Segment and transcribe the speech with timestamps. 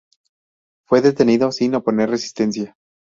[0.87, 2.75] Fue detenido sin oponer resistencia.